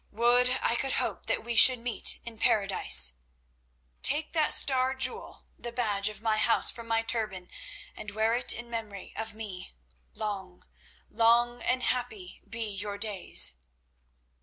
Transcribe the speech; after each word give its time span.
Would 0.09 0.49
I 0.63 0.75
could 0.77 0.93
hope 0.93 1.27
that 1.27 1.43
we 1.43 1.55
should 1.55 1.77
meet 1.77 2.19
in 2.25 2.39
Paradise! 2.39 3.13
Take 4.01 4.33
that 4.33 4.55
star 4.55 4.95
jewel, 4.95 5.43
the 5.59 5.71
badge 5.71 6.09
of 6.09 6.23
my 6.23 6.37
House, 6.37 6.71
from 6.71 6.87
my 6.87 7.03
turban 7.03 7.49
and 7.95 8.09
wear 8.09 8.33
it 8.33 8.51
in 8.51 8.67
memory 8.67 9.13
of 9.15 9.35
me. 9.35 9.75
Long, 10.15 10.63
long 11.07 11.61
and 11.61 11.83
happy 11.83 12.41
be 12.49 12.67
your 12.67 12.97
days." 12.97 13.51